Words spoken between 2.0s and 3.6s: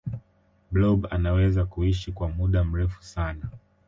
kwa muda mrefu sana